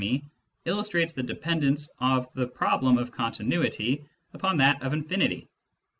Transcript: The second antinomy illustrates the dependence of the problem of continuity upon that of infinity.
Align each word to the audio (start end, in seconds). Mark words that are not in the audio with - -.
The 0.01 0.07
second 0.09 0.15
antinomy 0.23 0.35
illustrates 0.65 1.13
the 1.13 1.21
dependence 1.21 1.89
of 1.99 2.27
the 2.33 2.47
problem 2.47 2.97
of 2.97 3.11
continuity 3.11 4.03
upon 4.33 4.57
that 4.57 4.81
of 4.81 4.93
infinity. 4.93 5.47